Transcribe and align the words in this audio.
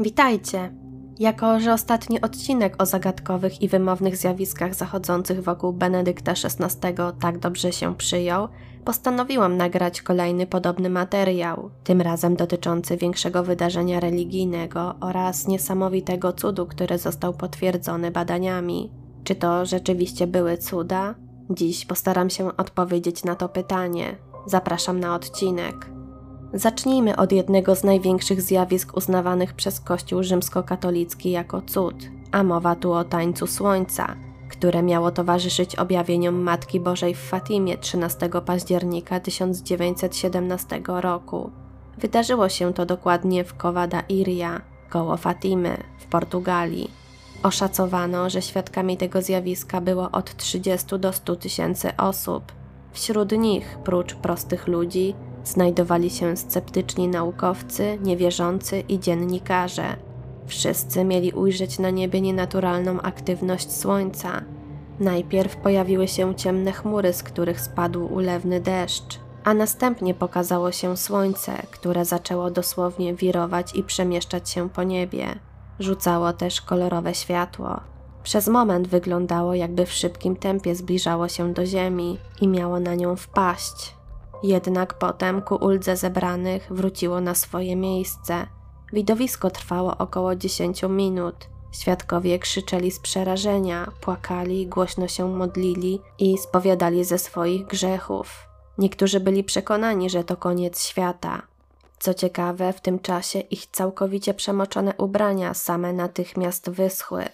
Witajcie! 0.00 0.72
Jako, 1.18 1.60
że 1.60 1.72
ostatni 1.72 2.20
odcinek 2.20 2.82
o 2.82 2.86
zagadkowych 2.86 3.62
i 3.62 3.68
wymownych 3.68 4.16
zjawiskach 4.16 4.74
zachodzących 4.74 5.42
wokół 5.42 5.72
Benedykta 5.72 6.32
XVI 6.32 6.94
tak 7.20 7.38
dobrze 7.38 7.72
się 7.72 7.94
przyjął, 7.94 8.48
postanowiłam 8.84 9.56
nagrać 9.56 10.02
kolejny 10.02 10.46
podobny 10.46 10.90
materiał, 10.90 11.70
tym 11.84 12.00
razem 12.00 12.36
dotyczący 12.36 12.96
większego 12.96 13.42
wydarzenia 13.42 14.00
religijnego 14.00 14.94
oraz 15.00 15.48
niesamowitego 15.48 16.32
cudu, 16.32 16.66
który 16.66 16.98
został 16.98 17.32
potwierdzony 17.34 18.10
badaniami. 18.10 18.90
Czy 19.24 19.34
to 19.34 19.66
rzeczywiście 19.66 20.26
były 20.26 20.58
cuda? 20.58 21.14
Dziś 21.50 21.86
postaram 21.86 22.30
się 22.30 22.56
odpowiedzieć 22.56 23.24
na 23.24 23.34
to 23.34 23.48
pytanie. 23.48 24.16
Zapraszam 24.46 25.00
na 25.00 25.14
odcinek. 25.14 25.90
Zacznijmy 26.54 27.16
od 27.16 27.32
jednego 27.32 27.74
z 27.74 27.84
największych 27.84 28.42
zjawisk 28.42 28.96
uznawanych 28.96 29.54
przez 29.54 29.80
Kościół 29.80 30.22
rzymskokatolicki 30.22 31.30
jako 31.30 31.62
cud, 31.62 31.94
a 32.32 32.42
mowa 32.42 32.74
tu 32.74 32.92
o 32.92 33.04
tańcu 33.04 33.46
słońca, 33.46 34.16
które 34.48 34.82
miało 34.82 35.10
towarzyszyć 35.10 35.76
objawieniom 35.76 36.42
Matki 36.42 36.80
Bożej 36.80 37.14
w 37.14 37.18
Fatimie 37.18 37.78
13 37.78 38.30
października 38.46 39.20
1917 39.20 40.82
roku. 40.86 41.50
Wydarzyło 41.98 42.48
się 42.48 42.72
to 42.72 42.86
dokładnie 42.86 43.44
w 43.44 43.54
Cova 43.54 43.86
Iria, 44.08 44.60
koło 44.90 45.16
Fatimy, 45.16 45.76
w 45.98 46.06
Portugalii. 46.06 46.90
Oszacowano, 47.42 48.30
że 48.30 48.42
świadkami 48.42 48.96
tego 48.96 49.22
zjawiska 49.22 49.80
było 49.80 50.10
od 50.10 50.36
30 50.36 50.98
do 50.98 51.12
100 51.12 51.36
tysięcy 51.36 51.96
osób. 51.96 52.52
Wśród 52.92 53.32
nich, 53.32 53.78
prócz 53.84 54.14
prostych 54.14 54.68
ludzi, 54.68 55.14
znajdowali 55.44 56.10
się 56.10 56.36
sceptyczni 56.36 57.08
naukowcy, 57.08 57.98
niewierzący 58.02 58.80
i 58.80 59.00
dziennikarze. 59.00 59.96
Wszyscy 60.46 61.04
mieli 61.04 61.32
ujrzeć 61.32 61.78
na 61.78 61.90
niebie 61.90 62.20
nienaturalną 62.20 63.00
aktywność 63.00 63.72
słońca. 63.72 64.42
Najpierw 65.00 65.56
pojawiły 65.56 66.08
się 66.08 66.34
ciemne 66.34 66.72
chmury, 66.72 67.12
z 67.12 67.22
których 67.22 67.60
spadł 67.60 68.06
ulewny 68.06 68.60
deszcz, 68.60 69.20
a 69.44 69.54
następnie 69.54 70.14
pokazało 70.14 70.72
się 70.72 70.96
słońce, 70.96 71.52
które 71.70 72.04
zaczęło 72.04 72.50
dosłownie 72.50 73.14
wirować 73.14 73.74
i 73.74 73.82
przemieszczać 73.82 74.50
się 74.50 74.70
po 74.70 74.82
niebie. 74.82 75.26
Rzucało 75.78 76.32
też 76.32 76.60
kolorowe 76.60 77.14
światło. 77.14 77.80
Przez 78.22 78.48
moment 78.48 78.88
wyglądało, 78.88 79.54
jakby 79.54 79.86
w 79.86 79.92
szybkim 79.92 80.36
tempie 80.36 80.74
zbliżało 80.74 81.28
się 81.28 81.52
do 81.52 81.66
ziemi 81.66 82.18
i 82.40 82.48
miało 82.48 82.80
na 82.80 82.94
nią 82.94 83.16
wpaść. 83.16 83.94
Jednak 84.42 84.94
potem 84.94 85.42
ku 85.42 85.54
uldze 85.54 85.96
zebranych 85.96 86.66
wróciło 86.70 87.20
na 87.20 87.34
swoje 87.34 87.76
miejsce. 87.76 88.46
Widowisko 88.92 89.50
trwało 89.50 89.98
około 89.98 90.34
10 90.36 90.82
minut. 90.82 91.34
Świadkowie 91.72 92.38
krzyczeli 92.38 92.90
z 92.90 93.00
przerażenia, 93.00 93.92
płakali, 94.00 94.66
głośno 94.66 95.08
się 95.08 95.28
modlili 95.28 96.00
i 96.18 96.38
spowiadali 96.38 97.04
ze 97.04 97.18
swoich 97.18 97.66
grzechów. 97.66 98.48
Niektórzy 98.78 99.20
byli 99.20 99.44
przekonani, 99.44 100.10
że 100.10 100.24
to 100.24 100.36
koniec 100.36 100.82
świata. 100.82 101.42
Co 101.98 102.14
ciekawe, 102.14 102.72
w 102.72 102.80
tym 102.80 102.98
czasie 102.98 103.38
ich 103.38 103.66
całkowicie 103.66 104.34
przemoczone 104.34 104.94
ubrania 104.98 105.54
same 105.54 105.92
natychmiast 105.92 106.70
wyschły. 106.70 107.24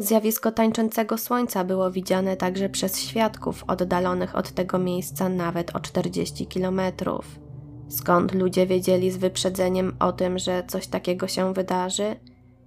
Zjawisko 0.00 0.52
tańczącego 0.52 1.18
słońca 1.18 1.64
było 1.64 1.90
widziane 1.90 2.36
także 2.36 2.68
przez 2.68 3.00
świadków 3.00 3.64
oddalonych 3.66 4.36
od 4.36 4.50
tego 4.50 4.78
miejsca 4.78 5.28
nawet 5.28 5.76
o 5.76 5.80
40 5.80 6.46
kilometrów. 6.46 7.24
Skąd 7.88 8.34
ludzie 8.34 8.66
wiedzieli 8.66 9.10
z 9.10 9.16
wyprzedzeniem 9.16 9.96
o 10.00 10.12
tym, 10.12 10.38
że 10.38 10.64
coś 10.68 10.86
takiego 10.86 11.28
się 11.28 11.54
wydarzy? 11.54 12.16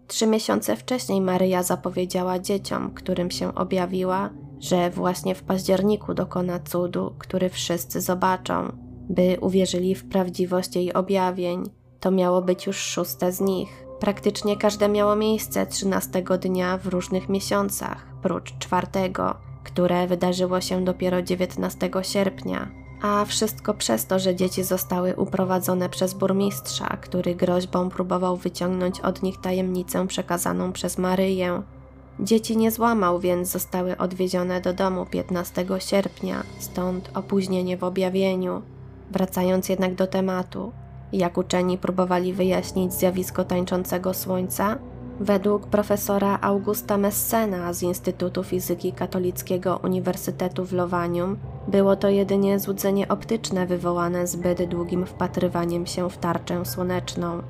Trzy 0.08 0.28
miesiące 0.28 0.76
wcześniej 0.76 1.22
Maryja 1.22 1.64
zapowiedziała 1.64 2.40
dzieciom, 2.40 2.92
którym 2.94 3.32
się 3.32 3.56
objawiła, 3.56 4.30
że 4.60 4.90
właśnie 4.90 5.36
w 5.36 5.44
październiku 5.44 6.14
dokona 6.14 6.60
cudu, 6.60 7.16
który 7.20 7.50
wszyscy 7.50 8.02
zobaczą, 8.02 8.72
by 9.10 9.38
uwierzyli 9.42 9.96
w 9.96 10.10
prawdziwość 10.10 10.76
jej 10.76 10.94
objawień. 10.94 11.64
To 12.00 12.12
miało 12.12 12.42
być 12.42 12.66
już 12.66 12.78
szóste 12.78 13.32
z 13.32 13.42
nich. 13.42 13.91
Praktycznie 14.02 14.58
każde 14.58 14.90
miało 14.90 15.16
miejsce 15.16 15.66
13 15.66 16.24
dnia 16.42 16.78
w 16.78 16.88
różnych 16.88 17.30
miesiącach, 17.30 18.06
prócz 18.22 18.58
czwartego, 18.60 19.36
które 19.64 20.08
wydarzyło 20.08 20.62
się 20.62 20.86
dopiero 20.86 21.22
19 21.22 21.90
sierpnia. 22.02 22.72
A 23.02 23.26
wszystko 23.26 23.74
przez 23.74 24.06
to, 24.06 24.20
że 24.20 24.36
dzieci 24.36 24.64
zostały 24.64 25.16
uprowadzone 25.16 25.90
przez 25.90 26.14
burmistrza, 26.14 26.98
który 27.02 27.36
groźbą 27.36 27.90
próbował 27.90 28.38
wyciągnąć 28.38 29.00
od 29.00 29.24
nich 29.24 29.38
tajemnicę 29.38 30.08
przekazaną 30.08 30.72
przez 30.72 30.98
Maryję. 30.98 31.62
Dzieci 32.20 32.58
nie 32.58 32.72
złamał, 32.72 33.20
więc 33.20 33.48
zostały 33.48 33.98
odwiezione 33.98 34.62
do 34.62 34.74
domu 34.74 35.06
15 35.06 35.66
sierpnia, 35.80 36.44
stąd 36.60 37.12
opóźnienie 37.14 37.78
w 37.78 37.84
objawieniu. 37.84 38.62
Wracając 39.12 39.70
jednak 39.70 39.96
do 39.96 40.08
tematu, 40.08 40.72
jak 41.14 41.38
uczeni 41.38 41.78
próbowali 41.78 42.34
wyjaśnić 42.34 42.94
zjawisko 42.94 43.44
tańczącego 43.44 44.14
słońca, 44.14 44.78
według 45.20 45.68
profesora 45.68 46.40
Augusta 46.42 46.98
Messena 46.98 47.74
z 47.74 47.84
Instytutu 47.84 48.44
Fizyki 48.44 48.94
Katolickiego 48.94 49.80
Uniwersytetu 49.84 50.66
w 50.66 50.74
Lowanium, 50.74 51.38
było 51.68 51.96
to 51.96 52.10
jedynie 52.10 52.60
złudzenie 52.60 53.08
optyczne 53.08 53.68
wywołane 53.68 54.28
zbyt 54.28 54.64
długim 54.70 55.06
wpatrywaniem 55.06 55.88
się 55.88 56.10
w 56.10 56.18
tarczę 56.18 56.66
słoneczną. 56.66 57.42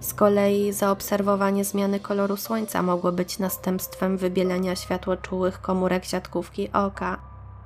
Z 0.00 0.14
kolei 0.14 0.72
zaobserwowanie 0.72 1.64
zmiany 1.64 2.00
koloru 2.00 2.36
słońca 2.36 2.82
mogło 2.82 3.12
być 3.12 3.38
następstwem 3.38 4.16
wybielenia 4.16 4.76
światłoczułych 4.76 5.60
komórek 5.60 6.04
siatkówki 6.04 6.72
oka, 6.72 7.18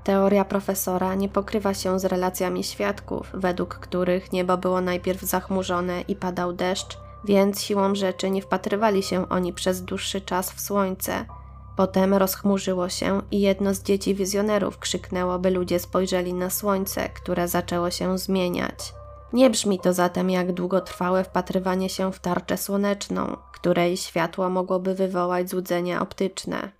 Teoria 0.04 0.44
profesora 0.44 1.14
nie 1.14 1.28
pokrywa 1.28 1.74
się 1.74 2.00
z 2.00 2.04
relacjami 2.04 2.64
świadków, 2.64 3.30
według 3.34 3.74
których 3.74 4.32
niebo 4.32 4.56
było 4.56 4.80
najpierw 4.80 5.22
zachmurzone 5.22 6.00
i 6.00 6.16
padał 6.16 6.52
deszcz, 6.52 6.98
więc 7.24 7.62
siłą 7.62 7.94
rzeczy 7.94 8.30
nie 8.30 8.42
wpatrywali 8.42 9.02
się 9.02 9.28
oni 9.28 9.52
przez 9.52 9.82
dłuższy 9.82 10.20
czas 10.20 10.52
w 10.52 10.60
słońce. 10.60 11.24
Potem 11.76 12.14
rozchmurzyło 12.14 12.88
się 12.88 13.22
i 13.30 13.40
jedno 13.40 13.74
z 13.74 13.82
dzieci 13.82 14.14
wizjonerów 14.14 14.78
krzyknęło, 14.78 15.38
by 15.38 15.50
ludzie 15.50 15.78
spojrzeli 15.78 16.34
na 16.34 16.50
słońce, 16.50 17.08
które 17.08 17.48
zaczęło 17.48 17.90
się 17.90 18.18
zmieniać. 18.18 18.92
Nie 19.32 19.50
brzmi 19.50 19.78
to 19.78 19.92
zatem 19.92 20.30
jak 20.30 20.52
długotrwałe 20.52 21.24
wpatrywanie 21.24 21.88
się 21.88 22.12
w 22.12 22.18
tarczę 22.18 22.56
słoneczną, 22.56 23.36
której 23.52 23.96
światło 23.96 24.50
mogłoby 24.50 24.94
wywołać 24.94 25.50
złudzenia 25.50 26.02
optyczne. 26.02 26.77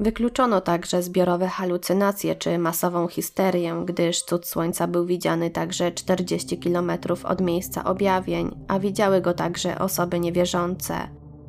Wykluczono 0.00 0.60
także 0.60 1.02
zbiorowe 1.02 1.48
halucynacje 1.48 2.34
czy 2.34 2.58
masową 2.58 3.08
histerię, 3.08 3.82
gdyż 3.86 4.22
cud 4.22 4.46
słońca 4.46 4.86
był 4.86 5.06
widziany 5.06 5.50
także 5.50 5.92
40 5.92 6.58
km 6.58 6.92
od 7.24 7.40
miejsca 7.40 7.84
objawień, 7.84 8.56
a 8.68 8.78
widziały 8.78 9.20
go 9.20 9.34
także 9.34 9.78
osoby 9.78 10.20
niewierzące. 10.20 10.94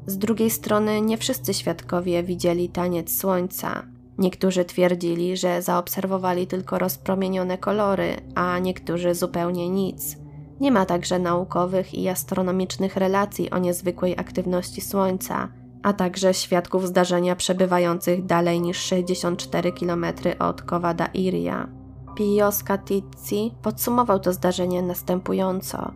Z 0.05 0.17
drugiej 0.17 0.49
strony 0.49 1.01
nie 1.01 1.17
wszyscy 1.17 1.53
świadkowie 1.53 2.23
widzieli 2.23 2.69
taniec 2.69 3.19
słońca. 3.19 3.83
Niektórzy 4.17 4.65
twierdzili, 4.65 5.37
że 5.37 5.61
zaobserwowali 5.61 6.47
tylko 6.47 6.79
rozpromienione 6.79 7.57
kolory, 7.57 8.15
a 8.35 8.59
niektórzy 8.59 9.15
zupełnie 9.15 9.69
nic. 9.69 10.17
Nie 10.59 10.71
ma 10.71 10.85
także 10.85 11.19
naukowych 11.19 11.93
i 11.93 12.09
astronomicznych 12.09 12.95
relacji 12.95 13.49
o 13.49 13.57
niezwykłej 13.57 14.17
aktywności 14.17 14.81
Słońca, 14.81 15.49
a 15.83 15.93
także 15.93 16.33
świadków 16.33 16.87
zdarzenia 16.87 17.35
przebywających 17.35 18.25
dalej 18.25 18.61
niż 18.61 18.77
64 18.77 19.71
km 19.71 20.05
od 20.39 20.61
Covada 20.61 21.05
Iria. 21.05 21.67
Pio 22.15 22.51
Scatizzi 22.51 23.51
podsumował 23.61 24.19
to 24.19 24.33
zdarzenie 24.33 24.81
następująco. 24.81 25.91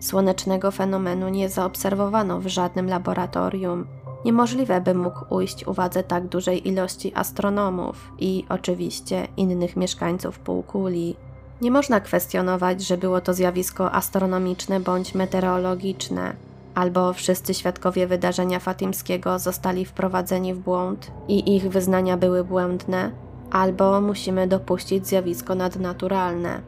Słonecznego 0.00 0.70
fenomenu 0.70 1.28
nie 1.28 1.48
zaobserwowano 1.48 2.40
w 2.40 2.46
żadnym 2.46 2.88
laboratorium. 2.88 3.86
Niemożliwe, 4.24 4.80
by 4.80 4.94
mógł 4.94 5.34
ujść 5.34 5.66
uwadze 5.66 6.02
tak 6.02 6.28
dużej 6.28 6.68
ilości 6.68 7.12
astronomów 7.14 8.12
i 8.18 8.44
oczywiście 8.48 9.28
innych 9.36 9.76
mieszkańców 9.76 10.38
półkuli. 10.38 11.16
Nie 11.60 11.70
można 11.70 12.00
kwestionować, 12.00 12.82
że 12.82 12.96
było 12.98 13.20
to 13.20 13.34
zjawisko 13.34 13.92
astronomiczne 13.92 14.80
bądź 14.80 15.14
meteorologiczne 15.14 16.45
albo 16.76 17.12
wszyscy 17.12 17.54
świadkowie 17.54 18.06
wydarzenia 18.06 18.58
fatimskiego 18.58 19.38
zostali 19.38 19.84
wprowadzeni 19.84 20.54
w 20.54 20.58
błąd 20.58 21.10
i 21.28 21.56
ich 21.56 21.68
wyznania 21.68 22.16
były 22.16 22.44
błędne, 22.44 23.10
albo 23.50 24.00
musimy 24.00 24.46
dopuścić 24.46 25.06
zjawisko 25.06 25.54
nadnaturalne. 25.54 26.60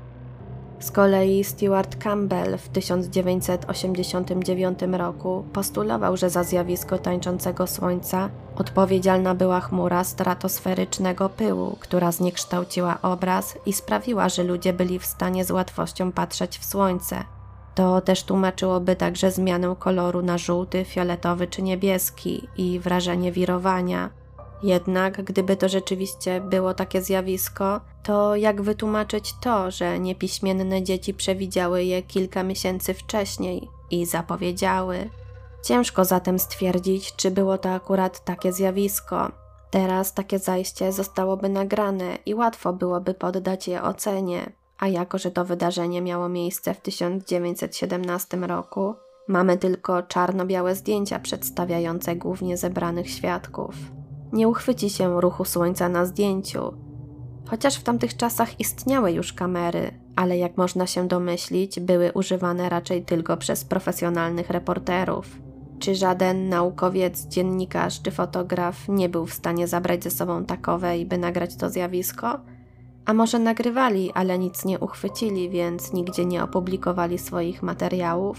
Z 0.81 0.91
kolei 0.91 1.45
Stuart 1.45 1.97
Campbell 1.97 2.59
w 2.59 2.69
1989 2.69 4.79
roku 4.93 5.45
postulował, 5.53 6.17
że 6.17 6.31
za 6.31 6.45
zjawisko 6.45 6.99
tańczącego 6.99 7.67
słońca 7.67 8.31
odpowiedzialna 8.57 9.35
była 9.35 9.61
chmura 9.61 10.05
stratosferycznego 10.05 11.29
pyłu, 11.29 11.77
która 11.81 12.13
zniekształciła 12.13 12.99
obraz 13.03 13.59
i 13.67 13.73
sprawiła, 13.73 14.29
że 14.29 14.45
ludzie 14.45 14.73
byli 14.73 14.99
w 14.99 15.07
stanie 15.07 15.45
z 15.45 15.51
łatwością 15.51 16.13
patrzeć 16.13 16.59
w 16.59 16.65
słońce. 16.65 17.38
To 17.79 18.01
też 18.01 18.23
tłumaczyłoby 18.23 18.97
także 18.97 19.31
zmianę 19.31 19.77
koloru 19.79 20.23
na 20.23 20.39
żółty, 20.39 20.85
fioletowy 20.85 21.47
czy 21.47 21.63
niebieski 21.63 22.49
i 22.57 22.81
wrażenie 22.81 23.33
wirowania. 23.33 24.11
Jednak 24.63 25.25
gdyby 25.25 25.57
to 25.57 25.69
rzeczywiście 25.69 26.41
było 26.41 26.75
takie 26.75 27.03
zjawisko, 27.03 27.81
to 28.03 28.37
jak 28.37 28.63
wytłumaczyć 28.63 29.35
to, 29.41 29.71
że 29.71 29.99
niepiśmienne 29.99 30.83
dzieci 30.83 31.15
przewidziały 31.15 31.85
je 31.85 32.03
kilka 32.03 32.43
miesięcy 32.43 32.95
wcześniej 32.95 33.69
i 33.91 34.07
zapowiedziały? 34.07 35.11
Ciężko 35.65 36.05
zatem 36.05 36.39
stwierdzić, 36.39 37.17
czy 37.17 37.31
było 37.31 37.59
to 37.59 37.71
akurat 37.71 38.25
takie 38.25 38.53
zjawisko. 38.53 39.31
Teraz 39.71 40.15
takie 40.15 40.39
zajście 40.39 40.93
zostałoby 40.93 41.49
nagrane 41.49 42.19
i 42.27 42.35
łatwo 42.35 42.73
byłoby 42.73 43.15
poddać 43.15 43.69
je 43.69 43.83
ocenie, 43.83 44.53
a 44.79 44.89
jako 44.89 45.19
że 45.19 45.31
to 45.31 45.45
wydarzenie 45.45 46.03
miało 46.03 46.29
miejsce 46.29 46.75
w 46.75 46.81
1917 46.81 48.37
roku, 48.37 48.95
mamy 49.29 49.57
tylko 49.57 50.03
czarno-białe 50.03 50.75
zdjęcia 50.75 51.19
przedstawiające 51.19 52.17
głównie 52.17 52.57
zebranych 52.57 53.11
świadków. 53.11 53.75
Nie 54.33 54.49
uchwyci 54.49 54.91
się 54.91 55.21
ruchu 55.21 55.45
słońca 55.45 55.89
na 55.89 56.07
zdjęciu. 56.07 56.75
Chociaż 57.51 57.77
w 57.77 57.83
tamtych 57.83 58.17
czasach 58.17 58.61
istniały 58.61 59.13
już 59.13 59.33
kamery, 59.33 60.01
ale 60.17 60.39
jak 60.39 60.57
można 60.57 60.87
się 60.87 61.09
domyślić, 61.09 61.81
były 61.81 62.13
używane 62.13 62.69
raczej 62.69 63.05
tylko 63.05 63.37
przez 63.37 63.65
profesjonalnych 63.65 64.51
reporterów. 64.51 65.27
Czy 65.79 65.95
żaden 65.95 66.49
naukowiec, 66.49 67.27
dziennikarz 67.27 68.03
czy 68.03 68.11
fotograf 68.11 68.89
nie 68.89 69.09
był 69.09 69.27
w 69.27 69.35
stanie 69.35 69.69
zabrać 69.69 70.05
ze 70.05 70.11
sobą 70.11 70.45
takowej, 70.45 71.07
by 71.07 71.19
nagrać 71.19 71.57
to 71.57 71.71
zjawisko? 71.71 72.41
A 73.09 73.15
może 73.15 73.39
nagrywali, 73.39 74.13
ale 74.13 74.39
nic 74.39 74.65
nie 74.65 74.79
uchwycili, 74.79 75.51
więc 75.51 75.93
nigdzie 75.93 76.25
nie 76.25 76.45
opublikowali 76.45 77.19
swoich 77.19 77.63
materiałów? 77.63 78.39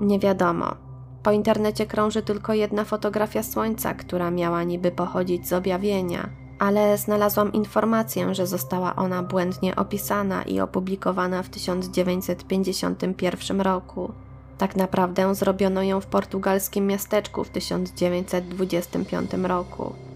Nie 0.00 0.18
wiadomo. 0.18 0.74
Po 1.22 1.32
internecie 1.32 1.86
krąży 1.86 2.22
tylko 2.22 2.54
jedna 2.54 2.84
fotografia 2.84 3.42
Słońca, 3.42 3.94
która 3.94 4.30
miała 4.30 4.62
niby 4.62 4.90
pochodzić 4.90 5.48
z 5.48 5.52
objawienia, 5.52 6.28
ale 6.58 6.98
znalazłam 6.98 7.52
informację, 7.52 8.34
że 8.34 8.46
została 8.46 8.96
ona 8.96 9.22
błędnie 9.22 9.76
opisana 9.76 10.42
i 10.42 10.60
opublikowana 10.60 11.42
w 11.42 11.48
1951 11.48 13.60
roku. 13.60 14.12
Tak 14.58 14.76
naprawdę 14.76 15.34
zrobiono 15.34 15.82
ją 15.82 16.00
w 16.00 16.06
portugalskim 16.06 16.86
miasteczku 16.86 17.44
w 17.44 17.50
1925 17.50 19.30
roku. 19.42 20.07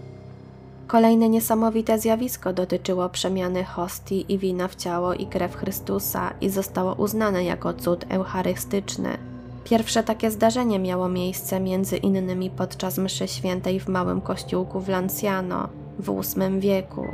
Kolejne 0.93 1.29
niesamowite 1.29 1.99
zjawisko 1.99 2.53
dotyczyło 2.53 3.09
przemiany 3.09 3.63
hostii 3.63 4.25
i 4.33 4.37
wina 4.37 4.67
w 4.67 4.75
ciało 4.75 5.13
i 5.13 5.27
krew 5.27 5.55
Chrystusa 5.55 6.33
i 6.41 6.49
zostało 6.49 6.93
uznane 6.93 7.43
jako 7.43 7.73
cud 7.73 8.05
eucharystyczny. 8.09 9.17
Pierwsze 9.63 10.03
takie 10.03 10.31
zdarzenie 10.31 10.79
miało 10.79 11.09
miejsce 11.09 11.59
między 11.59 11.97
innymi 11.97 12.49
podczas 12.49 12.97
mszy 12.97 13.27
świętej 13.27 13.79
w 13.79 13.87
małym 13.87 14.21
kościółku 14.21 14.79
w 14.79 14.89
Lanciano 14.89 15.69
w 15.99 16.21
VIII 16.35 16.59
wieku. 16.59 17.07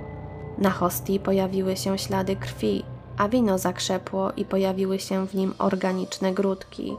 Na 0.57 0.69
hostii 0.69 1.19
pojawiły 1.19 1.77
się 1.77 1.97
ślady 1.97 2.35
krwi, 2.35 2.83
a 3.17 3.29
wino 3.29 3.57
zakrzepło 3.57 4.31
i 4.31 4.45
pojawiły 4.45 4.99
się 4.99 5.27
w 5.27 5.35
nim 5.35 5.53
organiczne 5.57 6.33
grudki. 6.33 6.93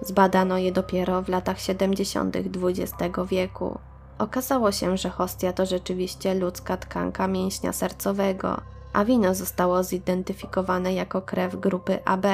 Zbadano 0.00 0.58
je 0.58 0.72
dopiero 0.72 1.22
w 1.22 1.28
latach 1.28 1.60
70. 1.60 2.36
XX 2.36 3.16
wieku. 3.30 3.78
Okazało 4.22 4.72
się, 4.72 4.96
że 4.96 5.10
hostia 5.10 5.52
to 5.52 5.66
rzeczywiście 5.66 6.34
ludzka 6.34 6.76
tkanka 6.76 7.28
mięśnia 7.28 7.72
sercowego, 7.72 8.60
a 8.92 9.04
wino 9.04 9.34
zostało 9.34 9.82
zidentyfikowane 9.82 10.94
jako 10.94 11.22
krew 11.22 11.56
grupy 11.56 12.04
AB, 12.04 12.26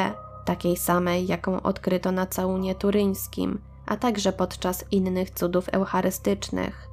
takiej 0.44 0.76
samej, 0.76 1.26
jaką 1.26 1.62
odkryto 1.62 2.12
na 2.12 2.26
całunie 2.26 2.74
turyńskim, 2.74 3.58
a 3.86 3.96
także 3.96 4.32
podczas 4.32 4.84
innych 4.90 5.30
cudów 5.30 5.68
eucharystycznych. 5.72 6.88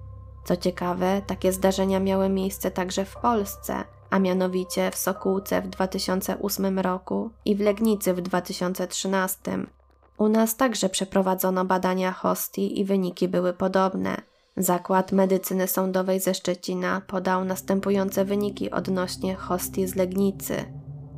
Co 0.46 0.58
ciekawe, 0.58 1.22
takie 1.28 1.52
zdarzenia 1.52 2.00
miały 2.00 2.30
miejsce 2.30 2.72
także 2.72 3.06
w 3.06 3.16
Polsce, 3.16 3.84
a 4.10 4.20
mianowicie 4.20 4.92
w 4.92 4.96
Sokółce 4.96 5.62
w 5.62 5.68
2008 5.68 6.80
roku 6.80 7.30
i 7.46 7.56
w 7.56 7.60
Legnicy 7.60 8.14
w 8.14 8.22
2013. 8.22 9.40
U 10.18 10.30
nas 10.30 10.56
także 10.56 10.90
przeprowadzono 10.90 11.66
badania 11.66 12.12
hostii 12.12 12.80
i 12.80 12.86
wyniki 12.86 13.28
były 13.28 13.54
podobne. 13.54 14.35
Zakład 14.58 15.12
Medycyny 15.12 15.68
Sądowej 15.68 16.20
ze 16.20 16.34
Szczecina 16.34 17.02
podał 17.08 17.46
następujące 17.46 18.26
wyniki 18.26 18.72
odnośnie 18.72 19.36
hostii 19.36 19.88
z 19.88 19.96
Legnicy. 19.96 20.56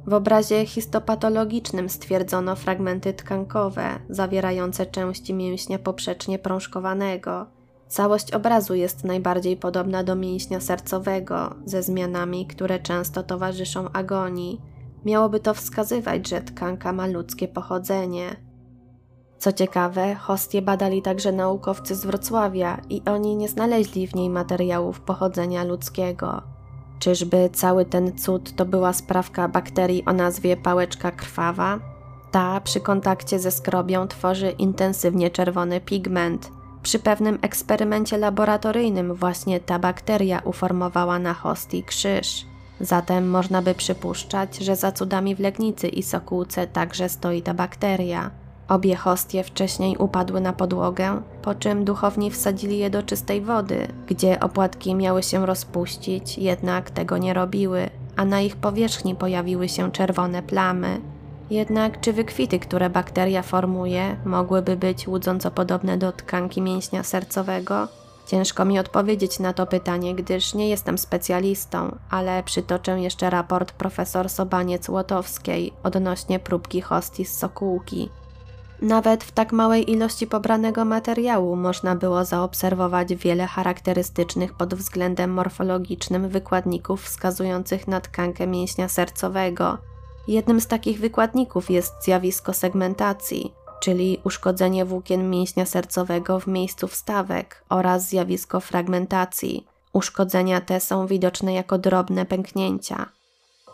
W 0.08 0.14
obrazie 0.14 0.66
histopatologicznym 0.66 1.90
stwierdzono 1.90 2.56
fragmenty 2.56 3.14
tkankowe 3.14 4.00
zawierające 4.10 4.86
części 4.86 5.34
mięśnia 5.34 5.80
poprzecznie 5.80 6.40
prążkowanego. 6.40 7.46
Całość 7.88 8.32
obrazu 8.32 8.76
jest 8.76 9.04
najbardziej 9.04 9.58
podobna 9.58 10.04
do 10.04 10.16
mięśnia 10.16 10.60
sercowego, 10.60 11.56
ze 11.66 11.84
zmianami, 11.84 12.48
które 12.48 12.80
często 12.80 13.24
towarzyszą 13.24 13.92
agonii. 13.92 14.62
Miałoby 15.06 15.40
to 15.40 15.54
wskazywać, 15.54 16.28
że 16.28 16.42
tkanka 16.42 16.94
ma 16.94 17.08
ludzkie 17.08 17.48
pochodzenie. 17.48 18.47
Co 19.40 19.54
ciekawe, 19.54 20.16
hostię 20.16 20.62
badali 20.62 21.02
także 21.02 21.32
naukowcy 21.32 21.96
z 21.96 22.06
Wrocławia 22.06 22.82
i 22.90 23.02
oni 23.06 23.36
nie 23.36 23.50
znaleźli 23.50 24.08
w 24.08 24.16
niej 24.16 24.30
materiałów 24.30 25.00
pochodzenia 25.00 25.64
ludzkiego. 25.64 26.42
Czyżby 27.00 27.50
cały 27.54 27.86
ten 27.86 28.18
cud 28.18 28.56
to 28.56 28.66
była 28.66 28.94
sprawka 28.94 29.48
bakterii 29.48 30.06
o 30.06 30.14
nazwie 30.14 30.58
pałeczka 30.58 31.12
krwawa? 31.12 31.80
Ta 32.32 32.62
przy 32.62 32.80
kontakcie 32.80 33.40
ze 33.40 33.52
skrobią 33.52 34.08
tworzy 34.08 34.50
intensywnie 34.50 35.30
czerwony 35.30 35.82
pigment. 35.82 36.52
Przy 36.84 37.00
pewnym 37.00 37.40
eksperymencie 37.42 38.18
laboratoryjnym 38.18 39.14
właśnie 39.14 39.60
ta 39.60 39.80
bakteria 39.80 40.40
uformowała 40.40 41.20
na 41.20 41.34
hostii 41.34 41.84
krzyż. 41.84 42.46
Zatem 42.80 43.30
można 43.30 43.62
by 43.62 43.76
przypuszczać, 43.76 44.58
że 44.58 44.76
za 44.76 44.92
cudami 44.92 45.36
w 45.36 45.40
Legnicy 45.40 45.88
i 45.88 46.04
Sokółce 46.04 46.68
także 46.68 47.10
stoi 47.10 47.42
ta 47.42 47.54
bakteria. 47.54 48.32
Obie 48.70 48.96
hostie 48.96 49.44
wcześniej 49.44 49.98
upadły 49.98 50.42
na 50.42 50.54
podłogę, 50.54 51.22
po 51.42 51.56
czym 51.56 51.86
duchowni 51.86 52.32
wsadzili 52.32 52.78
je 52.78 52.90
do 52.90 53.04
czystej 53.04 53.42
wody, 53.42 53.88
gdzie 54.08 54.40
opłatki 54.40 54.96
miały 54.96 55.24
się 55.24 55.46
rozpuścić, 55.46 56.38
jednak 56.38 56.90
tego 56.90 57.18
nie 57.18 57.34
robiły, 57.34 57.90
a 58.16 58.26
na 58.26 58.42
ich 58.42 58.56
powierzchni 58.56 59.16
pojawiły 59.16 59.70
się 59.70 59.92
czerwone 59.92 60.44
plamy. 60.44 61.02
Jednak 61.50 62.02
czy 62.02 62.14
wykwity, 62.14 62.60
które 62.60 62.90
bakteria 62.90 63.42
formuje, 63.42 64.16
mogłyby 64.26 64.78
być 64.78 65.08
łudząco 65.08 65.52
podobne 65.52 65.98
do 65.98 66.12
tkanki 66.12 66.62
mięśnia 66.62 67.04
sercowego? 67.04 67.88
Ciężko 68.28 68.66
mi 68.66 68.80
odpowiedzieć 68.80 69.40
na 69.40 69.54
to 69.54 69.68
pytanie, 69.68 70.16
gdyż 70.16 70.54
nie 70.54 70.70
jestem 70.70 70.98
specjalistą, 70.98 71.96
ale 72.10 72.44
przytoczę 72.44 73.02
jeszcze 73.02 73.30
raport 73.30 73.72
profesor 73.72 74.26
Sobaniec-Łotowskiej 74.26 75.72
odnośnie 75.84 76.40
próbki 76.40 76.82
hostii 76.82 77.26
z 77.26 77.38
Sokółki. 77.38 78.10
Nawet 78.82 79.24
w 79.24 79.32
tak 79.32 79.52
małej 79.52 79.92
ilości 79.92 80.28
pobranego 80.28 80.86
materiału 80.86 81.56
można 81.56 81.96
było 81.96 82.26
zaobserwować 82.26 83.16
wiele 83.16 83.48
charakterystycznych 83.48 84.54
pod 84.54 84.76
względem 84.76 85.34
morfologicznym 85.34 86.30
wykładników 86.30 87.04
wskazujących 87.04 87.88
na 87.88 88.02
tkankę 88.02 88.48
mięśnia 88.48 88.90
sercowego. 88.90 89.78
Jednym 90.28 90.62
z 90.62 90.68
takich 90.68 91.00
wykładników 91.00 91.70
jest 91.70 91.94
zjawisko 92.02 92.54
segmentacji, 92.54 93.54
czyli 93.80 94.22
uszkodzenie 94.24 94.86
włókien 94.86 95.30
mięśnia 95.30 95.66
sercowego 95.66 96.40
w 96.40 96.48
miejscu 96.48 96.88
wstawek 96.88 97.64
oraz 97.70 98.10
zjawisko 98.10 98.60
fragmentacji. 98.60 99.68
Uszkodzenia 99.94 100.62
te 100.62 100.80
są 100.80 101.08
widoczne 101.08 101.54
jako 101.54 101.78
drobne 101.78 102.26
pęknięcia. 102.26 103.06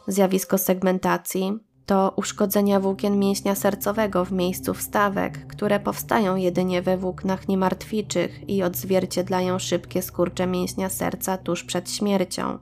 Zjawisko 0.08 0.58
segmentacji 0.58 1.60
to 1.86 2.13
uszkodzenia 2.16 2.80
włókien 2.80 3.20
mięśnia 3.20 3.56
sercowego 3.56 4.25
w 4.25 4.32
miejscu 4.32 4.74
wstawek, 4.74 5.48
które 5.48 5.80
powstają 5.80 6.36
jedynie 6.36 6.82
we 6.82 6.98
włóknach 6.98 7.48
niemartwiczych 7.48 8.50
i 8.50 8.63
odzwierciedlają 8.63 9.60
szybkie 9.60 10.02
skurcze 10.02 10.48
mięśnia 10.48 10.90
serca 10.90 11.38
tuż 11.38 11.63
przed 11.63 11.92
śmiercią. 11.92 12.58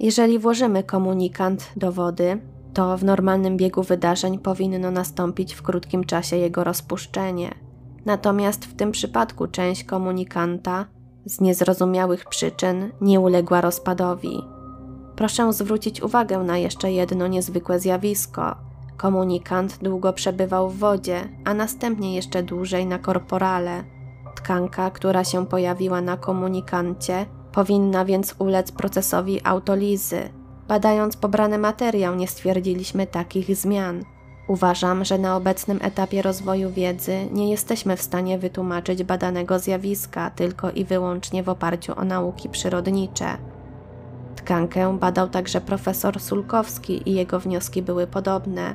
Jeżeli 0.00 0.38
włożymy 0.38 0.82
komunikant 0.82 1.72
do 1.76 1.92
wody, 1.92 2.40
to 2.74 2.96
w 2.96 3.04
normalnym 3.04 3.56
biegu 3.56 3.82
wydarzeń 3.82 4.38
powinno 4.38 4.90
nastąpić 4.90 5.54
w 5.54 5.62
krótkim 5.62 6.04
czasie 6.04 6.36
jego 6.36 6.64
rozpuszczenie. 6.64 7.54
Natomiast 8.04 8.64
w 8.64 8.74
tym 8.74 8.92
przypadku 8.92 9.46
część 9.46 9.84
komunikanta 9.84 10.86
z 11.24 11.40
niezrozumiałych 11.40 12.24
przyczyn 12.24 12.90
nie 13.00 13.20
uległa 13.20 13.60
rozpadowi. 13.60 14.55
Proszę 15.16 15.52
zwrócić 15.52 16.02
uwagę 16.02 16.38
na 16.38 16.58
jeszcze 16.58 16.92
jedno 16.92 17.26
niezwykłe 17.26 17.80
zjawisko. 17.80 18.56
Komunikant 18.96 19.78
długo 19.82 20.12
przebywał 20.12 20.70
w 20.70 20.78
wodzie, 20.78 21.28
a 21.44 21.54
następnie 21.54 22.14
jeszcze 22.14 22.42
dłużej 22.42 22.86
na 22.86 22.98
korporale. 22.98 23.84
Tkanka, 24.34 24.90
która 24.90 25.24
się 25.24 25.46
pojawiła 25.46 26.00
na 26.00 26.16
komunikancie, 26.16 27.26
powinna 27.52 28.04
więc 28.04 28.34
ulec 28.38 28.72
procesowi 28.72 29.40
autolizy. 29.44 30.28
Badając 30.68 31.16
pobrany 31.16 31.58
materiał, 31.58 32.14
nie 32.14 32.28
stwierdziliśmy 32.28 33.06
takich 33.06 33.56
zmian. 33.56 34.04
Uważam, 34.48 35.04
że 35.04 35.18
na 35.18 35.36
obecnym 35.36 35.78
etapie 35.82 36.22
rozwoju 36.22 36.70
wiedzy 36.70 37.28
nie 37.32 37.50
jesteśmy 37.50 37.96
w 37.96 38.02
stanie 38.02 38.38
wytłumaczyć 38.38 39.04
badanego 39.04 39.58
zjawiska 39.58 40.30
tylko 40.30 40.70
i 40.70 40.84
wyłącznie 40.84 41.42
w 41.42 41.48
oparciu 41.48 41.92
o 41.96 42.04
nauki 42.04 42.48
przyrodnicze. 42.48 43.55
Tkankę 44.46 44.98
badał 44.98 45.28
także 45.28 45.60
profesor 45.60 46.20
Sulkowski 46.20 47.10
i 47.10 47.14
jego 47.14 47.40
wnioski 47.40 47.82
były 47.82 48.06
podobne. 48.06 48.74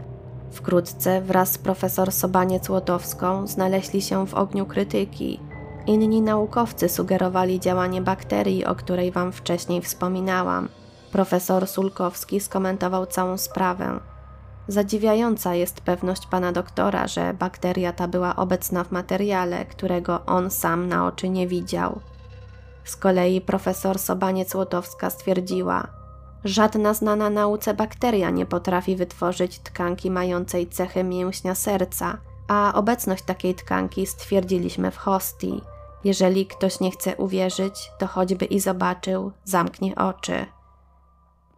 Wkrótce 0.51 1.21
wraz 1.21 1.51
z 1.51 1.57
profesor 1.57 2.09
Sobaniec-Łotowską 2.09 3.47
znaleźli 3.47 4.01
się 4.01 4.27
w 4.27 4.33
ogniu 4.33 4.65
krytyki. 4.65 5.39
Inni 5.87 6.21
naukowcy 6.21 6.89
sugerowali 6.89 7.59
działanie 7.59 8.01
bakterii, 8.01 8.65
o 8.65 8.75
której 8.75 9.11
Wam 9.11 9.31
wcześniej 9.31 9.81
wspominałam. 9.81 10.69
Profesor 11.11 11.67
Sulkowski 11.67 12.39
skomentował 12.39 13.05
całą 13.05 13.37
sprawę. 13.37 13.99
Zadziwiająca 14.67 15.55
jest 15.55 15.81
pewność 15.81 16.27
pana 16.27 16.51
doktora, 16.51 17.07
że 17.07 17.33
bakteria 17.33 17.93
ta 17.93 18.07
była 18.07 18.35
obecna 18.35 18.83
w 18.83 18.91
materiale, 18.91 19.65
którego 19.65 20.25
on 20.25 20.51
sam 20.51 20.87
na 20.87 21.07
oczy 21.07 21.29
nie 21.29 21.47
widział. 21.47 21.99
Z 22.83 22.95
kolei 22.95 23.41
profesor 23.41 23.95
Sobaniec-Łotowska 23.95 25.09
stwierdziła, 25.09 25.87
żadna 26.43 26.93
znana 26.93 27.29
nauce 27.29 27.73
bakteria 27.73 28.29
nie 28.29 28.45
potrafi 28.45 28.95
wytworzyć 28.95 29.59
tkanki 29.59 30.11
mającej 30.11 30.67
cechy 30.67 31.03
mięśnia 31.03 31.55
serca, 31.55 32.17
a 32.47 32.73
obecność 32.75 33.23
takiej 33.23 33.55
tkanki 33.55 34.05
stwierdziliśmy 34.05 34.91
w 34.91 34.97
hostii. 34.97 35.61
Jeżeli 36.03 36.45
ktoś 36.45 36.79
nie 36.79 36.91
chce 36.91 37.15
uwierzyć, 37.15 37.91
to 37.99 38.07
choćby 38.07 38.45
i 38.45 38.59
zobaczył, 38.59 39.31
zamknie 39.43 39.95
oczy. 39.95 40.45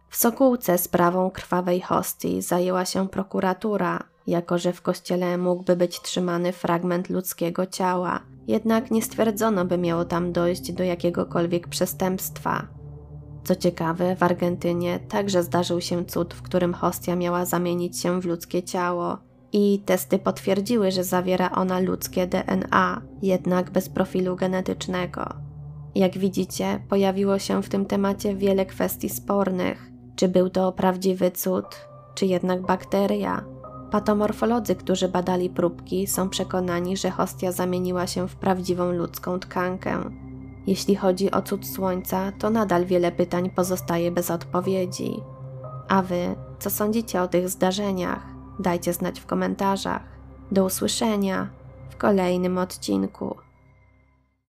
W 0.08 0.16
Sokółce 0.16 0.78
sprawą 0.78 1.30
krwawej 1.30 1.80
hostii 1.80 2.42
zajęła 2.42 2.84
się 2.84 3.08
prokuratura, 3.08 4.00
jako 4.26 4.58
że 4.58 4.72
w 4.72 4.82
kościele 4.82 5.38
mógłby 5.38 5.76
być 5.76 6.00
trzymany 6.00 6.52
fragment 6.52 7.10
ludzkiego 7.10 7.66
ciała, 7.66 8.20
jednak 8.46 8.90
nie 8.90 9.02
stwierdzono, 9.02 9.64
by 9.64 9.78
miało 9.78 10.04
tam 10.04 10.32
dojść 10.32 10.72
do 10.72 10.84
jakiegokolwiek 10.84 11.68
przestępstwa. 11.68 12.66
Co 13.44 13.56
ciekawe, 13.56 14.16
w 14.16 14.22
Argentynie 14.22 14.98
także 14.98 15.42
zdarzył 15.42 15.80
się 15.80 16.04
cud, 16.04 16.34
w 16.34 16.42
którym 16.42 16.74
hostia 16.74 17.16
miała 17.16 17.44
zamienić 17.44 18.00
się 18.00 18.20
w 18.20 18.24
ludzkie 18.24 18.62
ciało 18.62 19.18
i 19.52 19.82
testy 19.86 20.18
potwierdziły, 20.18 20.90
że 20.90 21.04
zawiera 21.04 21.50
ona 21.50 21.80
ludzkie 21.80 22.26
DNA, 22.26 23.02
jednak 23.22 23.70
bez 23.70 23.88
profilu 23.88 24.36
genetycznego. 24.36 25.28
Jak 25.94 26.18
widzicie, 26.18 26.80
pojawiło 26.88 27.38
się 27.38 27.62
w 27.62 27.68
tym 27.68 27.86
temacie 27.86 28.34
wiele 28.34 28.66
kwestii 28.66 29.08
spornych. 29.08 29.90
Czy 30.16 30.28
był 30.28 30.50
to 30.50 30.72
prawdziwy 30.72 31.30
cud, 31.30 31.64
czy 32.14 32.26
jednak 32.26 32.62
bakteria? 32.62 33.53
Patomorfolodzy, 33.94 34.74
którzy 34.74 35.08
badali 35.08 35.50
próbki, 35.50 36.06
są 36.06 36.28
przekonani, 36.28 36.96
że 36.96 37.10
hostia 37.10 37.52
zamieniła 37.52 38.06
się 38.06 38.28
w 38.28 38.36
prawdziwą 38.36 38.92
ludzką 38.92 39.40
tkankę. 39.40 40.00
Jeśli 40.66 40.96
chodzi 40.96 41.30
o 41.30 41.42
cud 41.42 41.66
słońca, 41.66 42.32
to 42.38 42.50
nadal 42.50 42.84
wiele 42.84 43.12
pytań 43.12 43.50
pozostaje 43.50 44.10
bez 44.10 44.30
odpowiedzi. 44.30 45.20
A 45.88 46.02
wy, 46.02 46.34
co 46.58 46.70
sądzicie 46.70 47.22
o 47.22 47.28
tych 47.28 47.48
zdarzeniach? 47.48 48.22
Dajcie 48.58 48.92
znać 48.92 49.20
w 49.20 49.26
komentarzach. 49.26 50.02
Do 50.52 50.64
usłyszenia 50.64 51.48
w 51.90 51.96
kolejnym 51.96 52.58
odcinku. 52.58 53.43